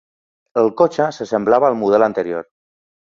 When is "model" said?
1.83-2.07